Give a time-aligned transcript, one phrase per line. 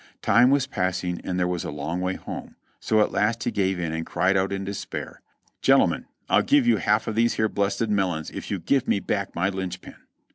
[0.23, 3.77] Time was passing, and there was a long way home, so at last he gave
[3.79, 5.21] in and cried out in despair:
[5.61, 9.35] "Gentlemen, I'll give you half of these here blessed melons if you gives me back
[9.35, 9.93] my linchpin."